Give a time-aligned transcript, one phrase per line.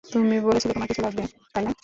[0.05, 1.23] তুমি বলেছিলে তোমার কিছু লাগবে,
[1.53, 1.71] তাই না?